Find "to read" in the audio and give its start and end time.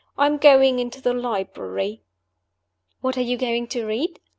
3.67-4.19